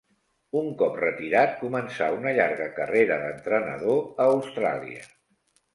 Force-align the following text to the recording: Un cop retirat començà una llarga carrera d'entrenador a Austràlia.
Un 0.61 0.69
cop 0.79 0.95
retirat 1.01 1.53
començà 1.61 2.09
una 2.17 2.33
llarga 2.41 2.71
carrera 2.81 3.21
d'entrenador 3.27 4.05
a 4.27 4.31
Austràlia. 4.37 5.09